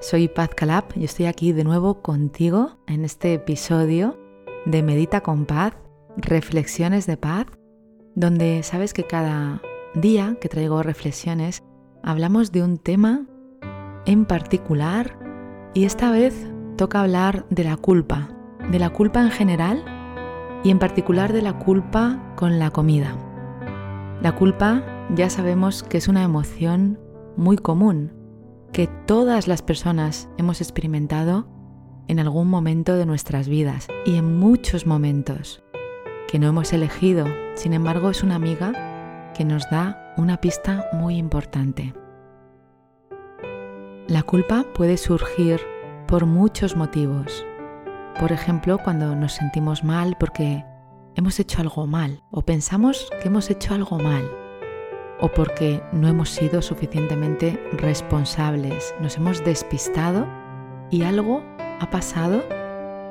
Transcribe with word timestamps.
Soy 0.00 0.28
Paz 0.28 0.50
Calab 0.54 0.84
y 0.94 1.04
estoy 1.04 1.24
aquí 1.24 1.52
de 1.52 1.64
nuevo 1.64 2.02
contigo 2.02 2.76
en 2.86 3.04
este 3.04 3.32
episodio 3.32 4.18
de 4.66 4.82
Medita 4.82 5.22
con 5.22 5.46
Paz, 5.46 5.72
Reflexiones 6.18 7.06
de 7.06 7.16
Paz, 7.16 7.46
donde 8.14 8.62
sabes 8.62 8.92
que 8.92 9.04
cada 9.04 9.62
día 9.94 10.36
que 10.38 10.50
traigo 10.50 10.82
reflexiones 10.82 11.62
hablamos 12.02 12.52
de 12.52 12.62
un 12.62 12.76
tema 12.76 13.26
en 14.04 14.26
particular 14.26 15.18
y 15.72 15.86
esta 15.86 16.10
vez 16.10 16.46
toca 16.76 17.00
hablar 17.00 17.46
de 17.48 17.64
la 17.64 17.78
culpa, 17.78 18.28
de 18.70 18.78
la 18.78 18.90
culpa 18.90 19.22
en 19.22 19.30
general 19.30 19.82
y 20.62 20.70
en 20.70 20.78
particular 20.78 21.32
de 21.32 21.40
la 21.40 21.58
culpa 21.58 22.34
con 22.36 22.58
la 22.58 22.70
comida. 22.70 23.16
La 24.20 24.34
culpa 24.36 24.84
ya 25.14 25.30
sabemos 25.30 25.82
que 25.82 25.96
es 25.96 26.06
una 26.06 26.22
emoción 26.22 27.00
muy 27.36 27.56
común 27.56 28.15
que 28.76 28.88
todas 28.88 29.48
las 29.48 29.62
personas 29.62 30.28
hemos 30.36 30.60
experimentado 30.60 31.48
en 32.08 32.18
algún 32.20 32.48
momento 32.48 32.94
de 32.94 33.06
nuestras 33.06 33.48
vidas 33.48 33.88
y 34.04 34.16
en 34.16 34.38
muchos 34.38 34.84
momentos 34.84 35.64
que 36.28 36.38
no 36.38 36.48
hemos 36.48 36.74
elegido. 36.74 37.24
Sin 37.54 37.72
embargo, 37.72 38.10
es 38.10 38.22
una 38.22 38.34
amiga 38.34 39.32
que 39.32 39.46
nos 39.46 39.62
da 39.70 40.12
una 40.18 40.42
pista 40.42 40.90
muy 40.92 41.16
importante. 41.16 41.94
La 44.08 44.22
culpa 44.22 44.66
puede 44.74 44.98
surgir 44.98 45.58
por 46.06 46.26
muchos 46.26 46.76
motivos. 46.76 47.46
Por 48.20 48.30
ejemplo, 48.30 48.76
cuando 48.76 49.16
nos 49.16 49.32
sentimos 49.32 49.84
mal 49.84 50.18
porque 50.20 50.66
hemos 51.14 51.40
hecho 51.40 51.62
algo 51.62 51.86
mal 51.86 52.22
o 52.30 52.42
pensamos 52.42 53.08
que 53.22 53.28
hemos 53.28 53.48
hecho 53.48 53.72
algo 53.72 53.98
mal 53.98 54.30
o 55.20 55.28
porque 55.28 55.82
no 55.92 56.08
hemos 56.08 56.30
sido 56.30 56.62
suficientemente 56.62 57.60
responsables, 57.72 58.94
nos 59.00 59.16
hemos 59.16 59.44
despistado 59.44 60.26
y 60.90 61.02
algo 61.02 61.42
ha 61.80 61.90
pasado 61.90 62.44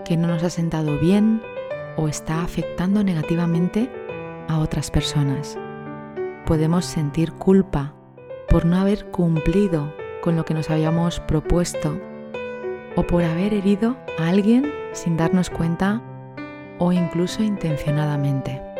que 0.05 0.17
no 0.17 0.27
nos 0.27 0.43
ha 0.43 0.49
sentado 0.49 0.97
bien 0.99 1.41
o 1.97 2.07
está 2.07 2.43
afectando 2.43 3.03
negativamente 3.03 3.91
a 4.47 4.59
otras 4.59 4.91
personas. 4.91 5.57
Podemos 6.45 6.85
sentir 6.85 7.33
culpa 7.33 7.93
por 8.47 8.65
no 8.65 8.77
haber 8.77 9.05
cumplido 9.11 9.93
con 10.21 10.35
lo 10.35 10.45
que 10.45 10.53
nos 10.53 10.69
habíamos 10.69 11.19
propuesto 11.21 11.99
o 12.95 13.03
por 13.03 13.23
haber 13.23 13.53
herido 13.53 13.97
a 14.19 14.29
alguien 14.29 14.71
sin 14.93 15.17
darnos 15.17 15.49
cuenta 15.49 16.01
o 16.79 16.91
incluso 16.91 17.43
intencionadamente. 17.43 18.74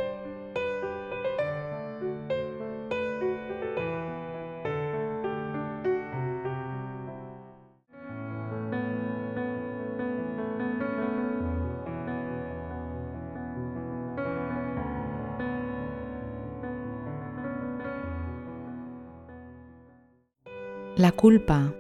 Culpa 21.25 21.74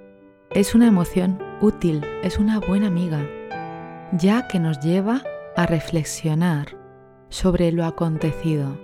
es 0.49 0.73
una 0.73 0.87
emoción 0.87 1.37
útil, 1.61 2.03
es 2.23 2.39
una 2.39 2.59
buena 2.59 2.87
amiga, 2.87 3.23
ya 4.11 4.47
que 4.47 4.59
nos 4.59 4.79
lleva 4.79 5.21
a 5.55 5.67
reflexionar 5.67 6.75
sobre 7.29 7.71
lo 7.71 7.85
acontecido, 7.85 8.75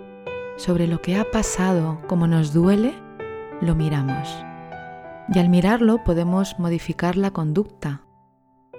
sobre 0.58 0.86
lo 0.86 1.02
que 1.02 1.16
ha 1.16 1.24
pasado, 1.32 2.00
como 2.08 2.28
nos 2.28 2.54
duele, 2.54 2.94
lo 3.60 3.74
miramos. 3.74 4.30
Y 5.34 5.40
al 5.40 5.50
mirarlo 5.50 6.04
podemos 6.04 6.60
modificar 6.60 7.18
la 7.18 7.32
conducta. 7.32 8.04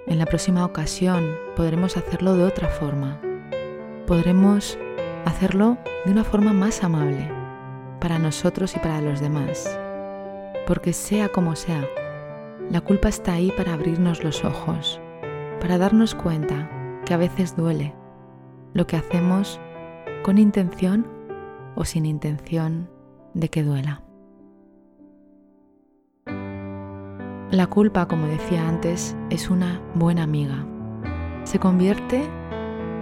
En 0.07 0.19
la 0.19 0.25
próxima 0.25 0.63
ocasión 0.63 1.35
podremos 1.57 1.97
hacerlo 1.97 2.37
de 2.37 2.45
otra 2.45 2.69
forma. 2.69 3.19
Podremos 4.07 4.79
hacerlo 5.25 5.77
de 6.05 6.13
una 6.13 6.23
forma 6.23 6.53
más 6.53 6.81
amable 6.81 7.29
para 7.99 8.19
nosotros 8.19 8.73
y 8.73 8.79
para 8.79 9.01
los 9.01 9.19
demás 9.19 9.82
porque 10.65 10.93
sea 10.93 11.29
como 11.29 11.55
sea, 11.55 11.87
la 12.69 12.81
culpa 12.81 13.09
está 13.09 13.33
ahí 13.33 13.51
para 13.55 13.73
abrirnos 13.73 14.23
los 14.23 14.43
ojos, 14.45 14.99
para 15.59 15.77
darnos 15.77 16.15
cuenta 16.15 16.69
que 17.05 17.13
a 17.13 17.17
veces 17.17 17.55
duele 17.55 17.93
lo 18.73 18.87
que 18.87 18.97
hacemos 18.97 19.59
con 20.23 20.37
intención 20.37 21.07
o 21.75 21.85
sin 21.85 22.05
intención 22.05 22.89
de 23.33 23.49
que 23.49 23.63
duela. 23.63 24.01
La 27.51 27.67
culpa, 27.67 28.07
como 28.07 28.25
decía 28.27 28.67
antes, 28.67 29.15
es 29.29 29.49
una 29.49 29.79
buena 29.93 30.23
amiga. 30.23 30.65
Se 31.43 31.59
convierte 31.59 32.27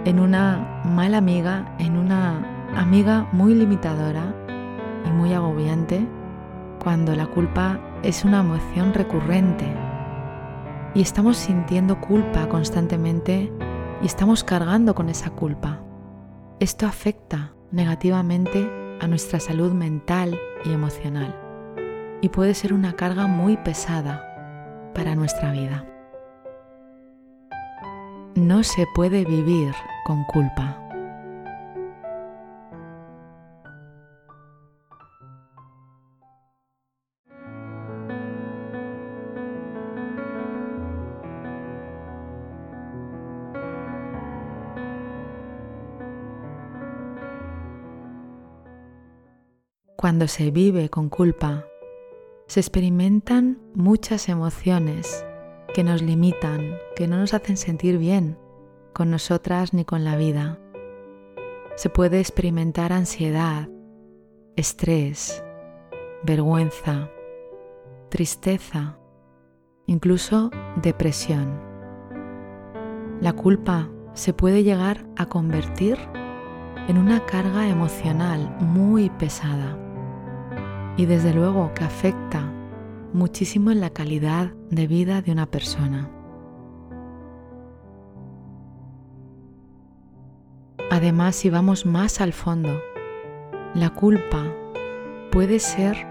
en 0.04 0.18
una 0.20 0.82
mala 0.84 1.18
amiga, 1.18 1.74
en 1.78 1.96
una 1.96 2.68
amiga 2.76 3.28
muy 3.32 3.54
limitadora 3.54 4.34
y 5.06 5.10
muy 5.10 5.32
agobiante 5.32 6.06
cuando 6.82 7.14
la 7.14 7.26
culpa 7.26 7.78
es 8.02 8.24
una 8.24 8.40
emoción 8.40 8.92
recurrente 8.92 9.72
y 10.94 11.00
estamos 11.00 11.36
sintiendo 11.36 12.00
culpa 12.00 12.48
constantemente 12.48 13.52
y 14.02 14.06
estamos 14.06 14.42
cargando 14.42 14.92
con 14.92 15.08
esa 15.08 15.30
culpa. 15.30 15.80
Esto 16.58 16.86
afecta 16.86 17.52
negativamente 17.70 18.68
a 19.00 19.06
nuestra 19.06 19.38
salud 19.38 19.72
mental 19.72 20.36
y 20.64 20.72
emocional 20.72 21.38
y 22.20 22.28
puede 22.30 22.52
ser 22.52 22.72
una 22.72 22.94
carga 22.94 23.28
muy 23.28 23.56
pesada 23.58 24.90
para 24.92 25.14
nuestra 25.14 25.52
vida. 25.52 25.86
No 28.34 28.64
se 28.64 28.86
puede 28.92 29.24
vivir 29.24 29.72
con 30.04 30.24
culpa. 30.24 30.81
Cuando 50.02 50.26
se 50.26 50.50
vive 50.50 50.90
con 50.90 51.08
culpa, 51.08 51.64
se 52.48 52.58
experimentan 52.58 53.60
muchas 53.72 54.28
emociones 54.28 55.24
que 55.74 55.84
nos 55.84 56.02
limitan, 56.02 56.76
que 56.96 57.06
no 57.06 57.18
nos 57.18 57.34
hacen 57.34 57.56
sentir 57.56 57.98
bien 57.98 58.36
con 58.92 59.12
nosotras 59.12 59.72
ni 59.72 59.84
con 59.84 60.02
la 60.02 60.16
vida. 60.16 60.58
Se 61.76 61.88
puede 61.88 62.18
experimentar 62.18 62.92
ansiedad, 62.92 63.68
estrés, 64.56 65.44
vergüenza, 66.24 67.08
tristeza, 68.08 68.98
incluso 69.86 70.50
depresión. 70.82 71.60
La 73.20 73.34
culpa 73.34 73.88
se 74.14 74.32
puede 74.32 74.64
llegar 74.64 75.06
a 75.16 75.26
convertir 75.26 75.96
en 76.88 76.98
una 76.98 77.24
carga 77.24 77.68
emocional 77.68 78.56
muy 78.58 79.08
pesada 79.08 79.78
y 80.96 81.06
desde 81.06 81.32
luego 81.32 81.72
que 81.74 81.84
afecta 81.84 82.42
muchísimo 83.12 83.70
en 83.70 83.80
la 83.80 83.90
calidad 83.90 84.52
de 84.70 84.86
vida 84.86 85.22
de 85.22 85.32
una 85.32 85.46
persona. 85.46 86.10
Además, 90.90 91.36
si 91.36 91.48
vamos 91.50 91.86
más 91.86 92.20
al 92.20 92.32
fondo, 92.32 92.80
la 93.74 93.90
culpa 93.90 94.44
puede 95.30 95.58
ser 95.58 96.06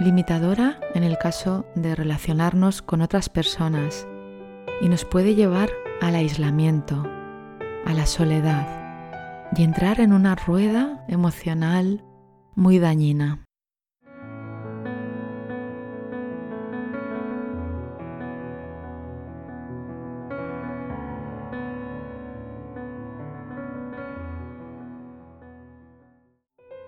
limitadora 0.00 0.78
en 0.94 1.02
el 1.02 1.16
caso 1.16 1.64
de 1.74 1.94
relacionarnos 1.94 2.82
con 2.82 3.00
otras 3.00 3.30
personas 3.30 4.06
y 4.82 4.90
nos 4.90 5.06
puede 5.06 5.34
llevar 5.34 5.70
al 6.02 6.14
aislamiento, 6.14 7.02
a 7.86 7.94
la 7.94 8.04
soledad 8.04 9.48
y 9.56 9.62
entrar 9.62 10.00
en 10.00 10.12
una 10.12 10.34
rueda 10.34 11.04
emocional 11.08 12.04
muy 12.54 12.78
dañina. 12.78 13.45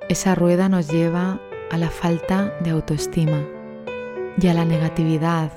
Esa 0.09 0.35
rueda 0.35 0.71
nos 0.71 0.89
lleva 0.89 1.39
a 1.71 1.77
la 1.77 1.91
falta 1.91 2.57
de 2.61 2.71
autoestima 2.71 3.45
y 4.41 4.47
a 4.47 4.55
la 4.55 4.65
negatividad 4.65 5.53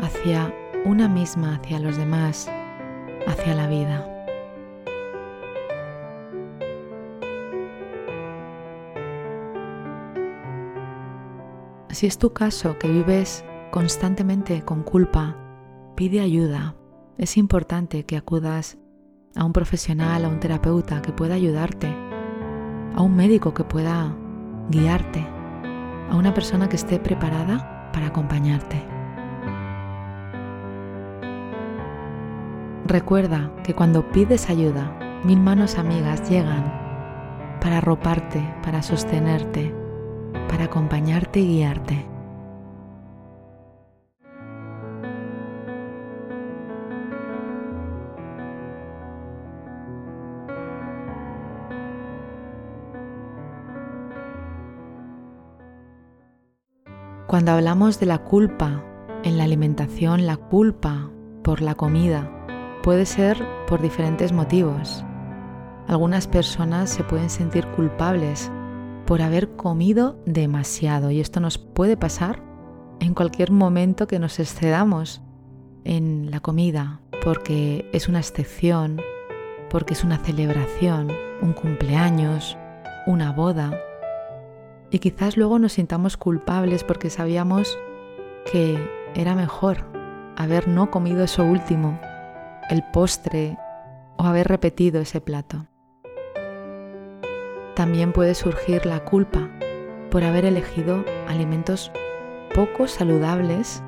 hacia 0.00 0.54
una 0.84 1.08
misma, 1.08 1.56
hacia 1.56 1.80
los 1.80 1.96
demás, 1.96 2.48
hacia 3.26 3.54
la 3.54 3.66
vida. 3.66 4.06
Si 11.90 12.06
es 12.06 12.16
tu 12.18 12.32
caso 12.32 12.78
que 12.78 12.86
vives 12.86 13.44
constantemente 13.72 14.62
con 14.62 14.84
culpa, 14.84 15.36
pide 15.96 16.20
ayuda. 16.20 16.76
Es 17.18 17.36
importante 17.36 18.06
que 18.06 18.16
acudas 18.16 18.78
a 19.34 19.42
un 19.42 19.52
profesional, 19.52 20.24
a 20.24 20.28
un 20.28 20.38
terapeuta 20.38 21.02
que 21.02 21.10
pueda 21.10 21.34
ayudarte 21.34 22.05
a 22.96 23.02
un 23.02 23.14
médico 23.14 23.52
que 23.52 23.62
pueda 23.62 24.12
guiarte, 24.70 25.24
a 26.10 26.16
una 26.16 26.32
persona 26.32 26.68
que 26.68 26.76
esté 26.76 26.98
preparada 26.98 27.90
para 27.92 28.06
acompañarte. 28.06 28.82
Recuerda 32.86 33.52
que 33.62 33.74
cuando 33.74 34.10
pides 34.10 34.48
ayuda, 34.48 34.96
mil 35.24 35.40
manos 35.40 35.76
amigas 35.76 36.28
llegan 36.30 36.72
para 37.60 37.78
arroparte, 37.78 38.42
para 38.62 38.82
sostenerte, 38.82 39.74
para 40.48 40.64
acompañarte 40.64 41.40
y 41.40 41.48
guiarte. 41.48 42.15
Cuando 57.26 57.50
hablamos 57.50 57.98
de 57.98 58.06
la 58.06 58.18
culpa 58.18 58.84
en 59.24 59.36
la 59.36 59.42
alimentación, 59.42 60.26
la 60.26 60.36
culpa 60.36 61.10
por 61.42 61.60
la 61.60 61.74
comida 61.74 62.30
puede 62.84 63.04
ser 63.04 63.44
por 63.66 63.82
diferentes 63.82 64.30
motivos. 64.30 65.04
Algunas 65.88 66.28
personas 66.28 66.88
se 66.88 67.02
pueden 67.02 67.28
sentir 67.28 67.66
culpables 67.74 68.48
por 69.06 69.22
haber 69.22 69.56
comido 69.56 70.22
demasiado 70.24 71.10
y 71.10 71.18
esto 71.18 71.40
nos 71.40 71.58
puede 71.58 71.96
pasar 71.96 72.40
en 73.00 73.12
cualquier 73.12 73.50
momento 73.50 74.06
que 74.06 74.20
nos 74.20 74.38
excedamos 74.38 75.20
en 75.82 76.30
la 76.30 76.38
comida 76.38 77.00
porque 77.24 77.90
es 77.92 78.08
una 78.08 78.20
excepción, 78.20 79.00
porque 79.68 79.94
es 79.94 80.04
una 80.04 80.18
celebración, 80.18 81.10
un 81.42 81.54
cumpleaños, 81.54 82.56
una 83.04 83.32
boda 83.32 83.76
y 84.90 84.98
quizás 84.98 85.36
luego 85.36 85.58
nos 85.58 85.74
sintamos 85.74 86.16
culpables 86.16 86.84
porque 86.84 87.10
sabíamos 87.10 87.78
que 88.50 88.78
era 89.14 89.34
mejor 89.34 89.84
haber 90.36 90.68
no 90.68 90.90
comido 90.90 91.24
eso 91.24 91.44
último, 91.44 91.98
el 92.70 92.82
postre 92.92 93.58
o 94.16 94.24
haber 94.24 94.48
repetido 94.48 95.00
ese 95.00 95.20
plato. 95.20 95.66
También 97.74 98.12
puede 98.12 98.34
surgir 98.34 98.86
la 98.86 99.04
culpa 99.04 99.50
por 100.10 100.24
haber 100.24 100.44
elegido 100.44 101.04
alimentos 101.28 101.90
poco 102.54 102.86
saludables 102.86 103.82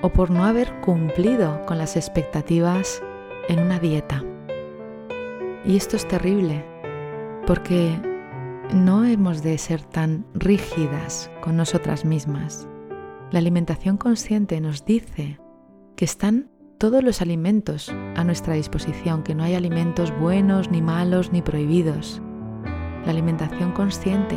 o 0.00 0.10
por 0.10 0.30
no 0.30 0.44
haber 0.44 0.72
cumplido 0.80 1.64
con 1.66 1.78
las 1.78 1.96
expectativas 1.96 3.02
en 3.48 3.60
una 3.60 3.78
dieta. 3.78 4.24
Y 5.64 5.76
esto 5.76 5.96
es 5.96 6.06
terrible 6.06 6.64
porque 7.46 7.98
no 8.72 9.04
hemos 9.04 9.42
de 9.42 9.56
ser 9.58 9.82
tan 9.82 10.26
rígidas 10.34 11.30
con 11.40 11.56
nosotras 11.56 12.04
mismas. 12.04 12.68
La 13.30 13.38
alimentación 13.38 13.96
consciente 13.96 14.60
nos 14.60 14.84
dice 14.84 15.38
que 15.96 16.04
están 16.04 16.50
todos 16.78 17.02
los 17.02 17.22
alimentos 17.22 17.92
a 18.16 18.24
nuestra 18.24 18.54
disposición, 18.54 19.22
que 19.22 19.34
no 19.34 19.42
hay 19.42 19.54
alimentos 19.54 20.16
buenos, 20.18 20.70
ni 20.70 20.82
malos, 20.82 21.32
ni 21.32 21.42
prohibidos. 21.42 22.22
La 23.04 23.10
alimentación 23.10 23.72
consciente 23.72 24.36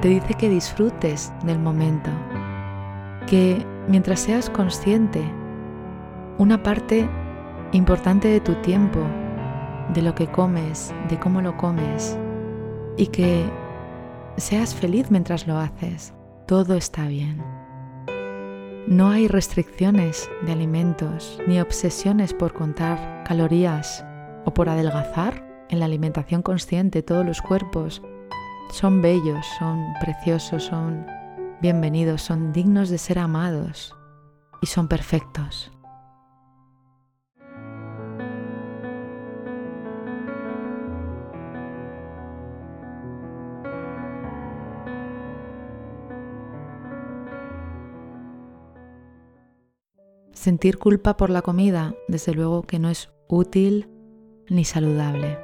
te 0.00 0.08
dice 0.08 0.34
que 0.34 0.48
disfrutes 0.48 1.32
del 1.44 1.58
momento, 1.58 2.10
que 3.26 3.64
mientras 3.86 4.20
seas 4.20 4.50
consciente, 4.50 5.22
una 6.38 6.62
parte 6.62 7.08
importante 7.72 8.28
de 8.28 8.40
tu 8.40 8.54
tiempo, 8.62 9.00
de 9.92 10.02
lo 10.02 10.14
que 10.14 10.26
comes, 10.26 10.92
de 11.08 11.18
cómo 11.18 11.42
lo 11.42 11.56
comes, 11.56 12.18
y 12.98 13.06
que 13.06 13.48
seas 14.36 14.74
feliz 14.74 15.10
mientras 15.10 15.46
lo 15.46 15.56
haces. 15.56 16.12
Todo 16.46 16.74
está 16.74 17.06
bien. 17.06 17.42
No 18.86 19.10
hay 19.10 19.28
restricciones 19.28 20.28
de 20.44 20.52
alimentos 20.52 21.38
ni 21.46 21.60
obsesiones 21.60 22.34
por 22.34 22.52
contar 22.52 23.24
calorías 23.24 24.04
o 24.44 24.52
por 24.52 24.68
adelgazar. 24.68 25.46
En 25.70 25.78
la 25.78 25.84
alimentación 25.84 26.42
consciente 26.42 27.02
todos 27.02 27.24
los 27.24 27.40
cuerpos 27.40 28.02
son 28.70 29.00
bellos, 29.00 29.46
son 29.58 29.84
preciosos, 30.00 30.64
son 30.64 31.06
bienvenidos, 31.60 32.22
son 32.22 32.52
dignos 32.52 32.88
de 32.88 32.98
ser 32.98 33.18
amados 33.18 33.94
y 34.60 34.66
son 34.66 34.88
perfectos. 34.88 35.70
Sentir 50.48 50.78
culpa 50.78 51.18
por 51.18 51.28
la 51.28 51.42
comida, 51.42 51.94
desde 52.08 52.32
luego 52.32 52.62
que 52.62 52.78
no 52.78 52.88
es 52.88 53.10
útil 53.28 53.90
ni 54.48 54.64
saludable. 54.64 55.38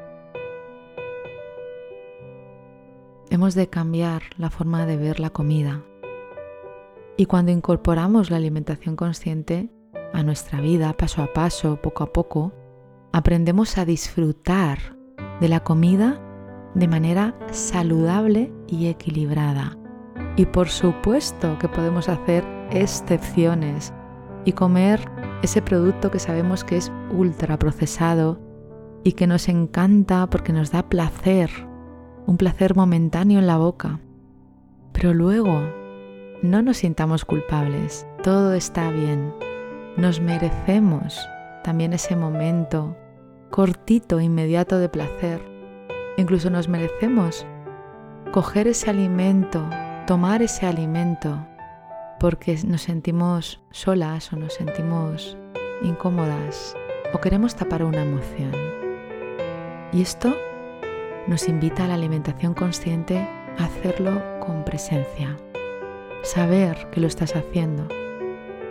Hemos 3.28 3.54
de 3.54 3.68
cambiar 3.68 4.22
la 4.38 4.48
forma 4.48 4.86
de 4.86 4.96
ver 4.96 5.20
la 5.20 5.28
comida. 5.28 5.84
Y 7.18 7.26
cuando 7.26 7.52
incorporamos 7.52 8.30
la 8.30 8.38
alimentación 8.38 8.96
consciente 8.96 9.68
a 10.14 10.22
nuestra 10.22 10.62
vida, 10.62 10.94
paso 10.94 11.20
a 11.20 11.34
paso, 11.34 11.78
poco 11.82 12.02
a 12.02 12.10
poco, 12.10 12.54
aprendemos 13.12 13.76
a 13.76 13.84
disfrutar 13.84 14.96
de 15.38 15.48
la 15.50 15.60
comida 15.60 16.18
de 16.74 16.88
manera 16.88 17.38
saludable 17.50 18.54
y 18.68 18.86
equilibrada. 18.86 19.76
Y 20.38 20.46
por 20.46 20.70
supuesto 20.70 21.58
que 21.58 21.68
podemos 21.68 22.08
hacer 22.08 22.42
excepciones 22.70 23.92
y 24.44 24.52
comer 24.52 25.00
ese 25.42 25.62
producto 25.62 26.10
que 26.10 26.18
sabemos 26.18 26.64
que 26.64 26.76
es 26.76 26.92
ultra 27.10 27.58
procesado 27.58 28.40
y 29.02 29.12
que 29.12 29.26
nos 29.26 29.48
encanta 29.48 30.26
porque 30.28 30.52
nos 30.52 30.70
da 30.70 30.88
placer, 30.88 31.50
un 32.26 32.36
placer 32.36 32.74
momentáneo 32.74 33.38
en 33.38 33.46
la 33.46 33.58
boca. 33.58 34.00
Pero 34.92 35.12
luego 35.12 35.60
no 36.42 36.62
nos 36.62 36.78
sintamos 36.78 37.24
culpables, 37.24 38.06
todo 38.22 38.54
está 38.54 38.90
bien, 38.90 39.32
nos 39.96 40.20
merecemos 40.20 41.18
también 41.62 41.92
ese 41.92 42.16
momento 42.16 42.96
cortito, 43.50 44.20
inmediato 44.20 44.78
de 44.78 44.88
placer. 44.88 45.40
Incluso 46.16 46.50
nos 46.50 46.68
merecemos 46.68 47.46
coger 48.32 48.66
ese 48.68 48.90
alimento, 48.90 49.64
tomar 50.06 50.42
ese 50.42 50.66
alimento 50.66 51.46
porque 52.20 52.58
nos 52.66 52.82
sentimos 52.82 53.62
solas 53.70 54.32
o 54.32 54.36
nos 54.36 54.54
sentimos 54.54 55.36
incómodas 55.82 56.76
o 57.12 57.20
queremos 57.20 57.54
tapar 57.54 57.84
una 57.84 58.02
emoción. 58.02 58.52
Y 59.92 60.02
esto 60.02 60.34
nos 61.26 61.48
invita 61.48 61.84
a 61.84 61.88
la 61.88 61.94
alimentación 61.94 62.54
consciente 62.54 63.18
a 63.58 63.64
hacerlo 63.64 64.20
con 64.40 64.64
presencia, 64.64 65.36
saber 66.22 66.90
que 66.90 67.00
lo 67.00 67.06
estás 67.06 67.36
haciendo 67.36 67.88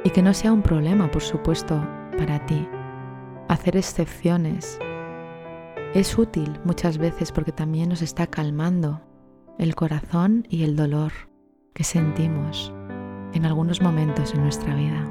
y 0.03 0.09
que 0.09 0.21
no 0.21 0.33
sea 0.33 0.51
un 0.51 0.61
problema, 0.61 1.09
por 1.09 1.21
supuesto, 1.21 1.81
para 2.17 2.45
ti. 2.45 2.67
Hacer 3.47 3.77
excepciones 3.77 4.79
es 5.93 6.17
útil 6.17 6.59
muchas 6.63 6.97
veces 6.97 7.31
porque 7.31 7.51
también 7.51 7.89
nos 7.89 8.01
está 8.01 8.27
calmando 8.27 9.01
el 9.57 9.75
corazón 9.75 10.45
y 10.49 10.63
el 10.63 10.75
dolor 10.75 11.11
que 11.73 11.83
sentimos 11.83 12.73
en 13.33 13.45
algunos 13.45 13.81
momentos 13.81 14.33
en 14.33 14.43
nuestra 14.43 14.75
vida. 14.75 15.05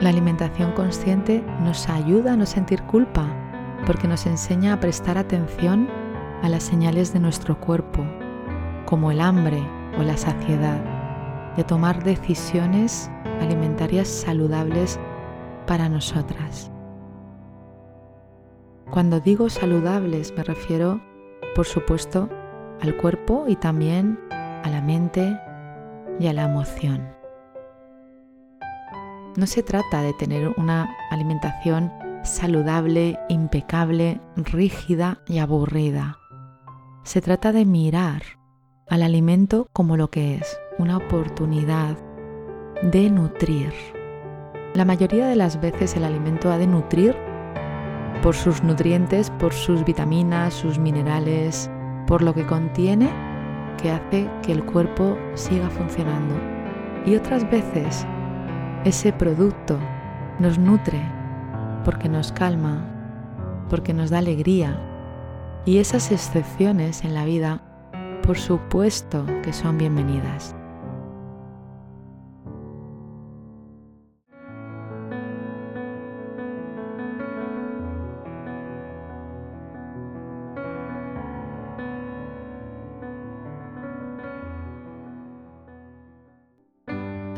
La 0.00 0.08
alimentación 0.08 0.72
consciente 0.72 1.44
nos 1.60 1.88
ayuda 1.88 2.32
a 2.32 2.36
no 2.36 2.44
sentir 2.44 2.82
culpa 2.82 3.26
porque 3.86 4.08
nos 4.08 4.26
enseña 4.26 4.72
a 4.72 4.80
prestar 4.80 5.16
atención 5.16 5.88
a 6.42 6.48
las 6.48 6.64
señales 6.64 7.12
de 7.12 7.20
nuestro 7.20 7.60
cuerpo, 7.60 8.04
como 8.84 9.10
el 9.10 9.20
hambre 9.20 9.62
o 9.98 10.02
la 10.02 10.16
saciedad, 10.16 10.82
de 11.56 11.64
tomar 11.64 12.02
decisiones 12.02 13.10
alimentarias 13.40 14.08
saludables 14.08 14.98
para 15.66 15.88
nosotras. 15.88 16.70
Cuando 18.90 19.20
digo 19.20 19.48
saludables 19.48 20.34
me 20.36 20.42
refiero, 20.42 21.00
por 21.54 21.66
supuesto, 21.66 22.28
al 22.80 22.96
cuerpo 22.96 23.44
y 23.46 23.56
también 23.56 24.18
a 24.30 24.68
la 24.68 24.82
mente 24.82 25.38
y 26.18 26.26
a 26.26 26.32
la 26.32 26.44
emoción. 26.44 27.08
No 29.36 29.46
se 29.46 29.62
trata 29.62 30.02
de 30.02 30.12
tener 30.12 30.52
una 30.58 30.94
alimentación 31.10 31.90
saludable, 32.22 33.18
impecable, 33.28 34.20
rígida 34.36 35.22
y 35.26 35.38
aburrida. 35.38 36.18
Se 37.02 37.20
trata 37.20 37.50
de 37.52 37.64
mirar 37.64 38.22
al 38.88 39.02
alimento 39.02 39.66
como 39.72 39.96
lo 39.96 40.10
que 40.10 40.36
es, 40.36 40.60
una 40.78 40.98
oportunidad 40.98 41.96
de 42.82 43.10
nutrir. 43.10 43.72
La 44.74 44.84
mayoría 44.84 45.26
de 45.26 45.36
las 45.36 45.60
veces 45.60 45.96
el 45.96 46.04
alimento 46.04 46.52
ha 46.52 46.58
de 46.58 46.66
nutrir 46.66 47.16
por 48.22 48.34
sus 48.34 48.62
nutrientes, 48.62 49.30
por 49.30 49.52
sus 49.52 49.84
vitaminas, 49.84 50.54
sus 50.54 50.78
minerales, 50.78 51.70
por 52.06 52.22
lo 52.22 52.34
que 52.34 52.46
contiene 52.46 53.31
que 53.76 53.90
hace 53.90 54.30
que 54.42 54.52
el 54.52 54.64
cuerpo 54.64 55.16
siga 55.34 55.68
funcionando. 55.70 56.34
Y 57.04 57.16
otras 57.16 57.48
veces 57.50 58.06
ese 58.84 59.12
producto 59.12 59.78
nos 60.38 60.58
nutre 60.58 61.00
porque 61.84 62.08
nos 62.08 62.32
calma, 62.32 62.84
porque 63.68 63.92
nos 63.92 64.10
da 64.10 64.18
alegría. 64.18 64.78
Y 65.64 65.78
esas 65.78 66.10
excepciones 66.10 67.04
en 67.04 67.14
la 67.14 67.24
vida, 67.24 67.60
por 68.22 68.38
supuesto 68.38 69.24
que 69.42 69.52
son 69.52 69.78
bienvenidas. 69.78 70.54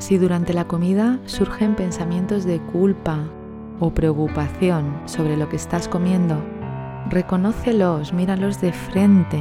Si 0.04 0.18
durante 0.18 0.52
la 0.52 0.66
comida 0.66 1.18
surgen 1.24 1.76
pensamientos 1.76 2.44
de 2.44 2.60
culpa 2.60 3.20
o 3.80 3.94
preocupación 3.94 5.00
sobre 5.06 5.34
lo 5.34 5.48
que 5.48 5.56
estás 5.56 5.88
comiendo, 5.88 6.44
reconócelos, 7.08 8.12
míralos 8.12 8.60
de 8.60 8.74
frente 8.74 9.40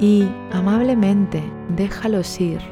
y 0.00 0.26
amablemente 0.52 1.42
déjalos 1.76 2.40
ir, 2.40 2.62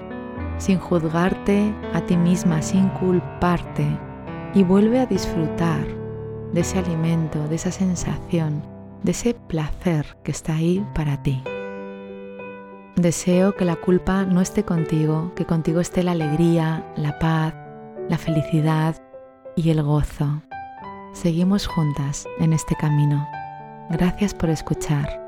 sin 0.56 0.78
juzgarte 0.78 1.70
a 1.92 2.00
ti 2.00 2.16
misma, 2.16 2.62
sin 2.62 2.88
culparte, 2.88 3.86
y 4.54 4.62
vuelve 4.62 5.00
a 5.00 5.06
disfrutar 5.06 5.86
de 6.54 6.62
ese 6.62 6.78
alimento, 6.78 7.46
de 7.48 7.56
esa 7.56 7.72
sensación, 7.72 8.62
de 9.02 9.10
ese 9.10 9.34
placer 9.34 10.16
que 10.24 10.30
está 10.30 10.54
ahí 10.54 10.82
para 10.94 11.22
ti. 11.22 11.42
Deseo 13.00 13.56
que 13.56 13.64
la 13.64 13.76
culpa 13.76 14.26
no 14.26 14.42
esté 14.42 14.62
contigo, 14.62 15.32
que 15.34 15.46
contigo 15.46 15.80
esté 15.80 16.02
la 16.02 16.12
alegría, 16.12 16.84
la 16.96 17.18
paz, 17.18 17.54
la 18.10 18.18
felicidad 18.18 18.94
y 19.56 19.70
el 19.70 19.82
gozo. 19.82 20.42
Seguimos 21.14 21.66
juntas 21.66 22.28
en 22.40 22.52
este 22.52 22.76
camino. 22.76 23.26
Gracias 23.88 24.34
por 24.34 24.50
escuchar. 24.50 25.19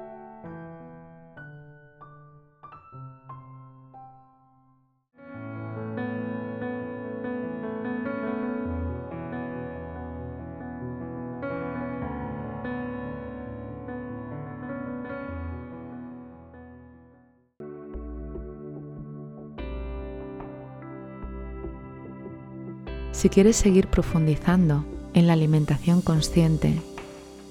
Si 23.22 23.28
quieres 23.28 23.54
seguir 23.54 23.86
profundizando 23.86 24.84
en 25.14 25.28
la 25.28 25.34
alimentación 25.34 26.02
consciente, 26.02 26.82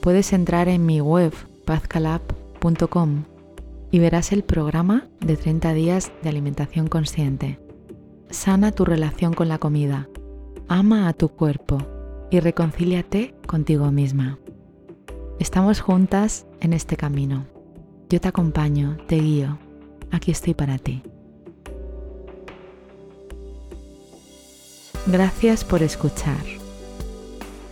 puedes 0.02 0.34
entrar 0.34 0.68
en 0.68 0.86
mi 0.86 1.00
web 1.00 1.32
pazcalab.com 1.64 3.24
y 3.90 4.00
verás 4.00 4.34
el 4.34 4.44
programa 4.44 5.08
de 5.22 5.38
30 5.38 5.72
días 5.72 6.12
de 6.24 6.28
alimentación 6.28 6.88
consciente. 6.88 7.58
Sana 8.30 8.74
tu 8.74 8.84
relación 8.84 9.34
con 9.34 9.48
la 9.48 9.60
comida, 9.60 10.10
ama 10.68 11.08
a 11.08 11.14
tu 11.14 11.30
cuerpo 11.30 11.78
y 12.30 12.42
reconcíliate 12.42 13.34
contigo 13.48 13.94
misma. 13.94 14.40
Estamos 15.40 15.80
juntas 15.80 16.48
en 16.60 16.74
este 16.74 16.98
camino. 16.98 17.46
Yo 18.10 18.20
te 18.20 18.28
acompaño, 18.28 18.98
te 19.08 19.22
guío. 19.22 19.58
Aquí 20.12 20.32
estoy 20.32 20.54
para 20.54 20.78
ti. 20.78 21.02
Gracias 25.12 25.66
por 25.66 25.84
escuchar. 25.84 26.40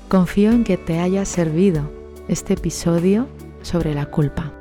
Confío 0.10 0.51
en 0.51 0.65
que 0.65 0.75
te 0.75 1.00
haya 1.00 1.24
servido 1.24 1.89
este 2.27 2.55
episodio 2.55 3.29
sobre 3.62 3.93
la 3.93 4.08
culpa 4.08 4.51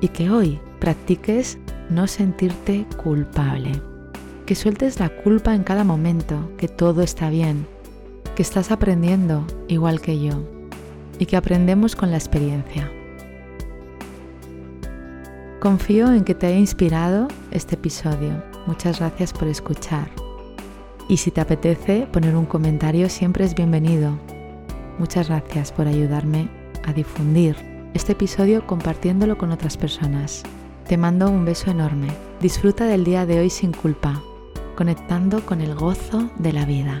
y 0.00 0.06
que 0.06 0.30
hoy 0.30 0.60
practiques 0.78 1.58
no 1.90 2.06
sentirte 2.06 2.86
culpable. 3.02 3.82
Que 4.46 4.54
sueltes 4.54 5.00
la 5.00 5.08
culpa 5.08 5.56
en 5.56 5.64
cada 5.64 5.82
momento, 5.82 6.52
que 6.56 6.68
todo 6.68 7.02
está 7.02 7.30
bien, 7.30 7.66
que 8.36 8.42
estás 8.42 8.70
aprendiendo 8.70 9.44
igual 9.66 10.00
que 10.00 10.20
yo 10.20 10.44
y 11.18 11.26
que 11.26 11.36
aprendemos 11.36 11.96
con 11.96 12.12
la 12.12 12.16
experiencia. 12.16 12.92
Confío 15.58 16.12
en 16.12 16.22
que 16.22 16.36
te 16.36 16.46
haya 16.46 16.58
inspirado 16.58 17.26
este 17.50 17.74
episodio. 17.74 18.40
Muchas 18.68 19.00
gracias 19.00 19.32
por 19.32 19.48
escuchar. 19.48 20.27
Y 21.08 21.16
si 21.16 21.30
te 21.30 21.40
apetece 21.40 22.06
poner 22.12 22.36
un 22.36 22.44
comentario, 22.44 23.08
siempre 23.08 23.44
es 23.44 23.54
bienvenido. 23.54 24.18
Muchas 24.98 25.28
gracias 25.28 25.72
por 25.72 25.88
ayudarme 25.88 26.48
a 26.84 26.92
difundir 26.92 27.56
este 27.94 28.12
episodio 28.12 28.66
compartiéndolo 28.66 29.38
con 29.38 29.50
otras 29.50 29.78
personas. 29.78 30.42
Te 30.86 30.98
mando 30.98 31.30
un 31.30 31.46
beso 31.46 31.70
enorme. 31.70 32.08
Disfruta 32.42 32.84
del 32.84 33.04
día 33.04 33.24
de 33.24 33.40
hoy 33.40 33.48
sin 33.48 33.72
culpa, 33.72 34.22
conectando 34.76 35.44
con 35.46 35.62
el 35.62 35.74
gozo 35.74 36.30
de 36.38 36.52
la 36.52 36.66
vida. 36.66 37.00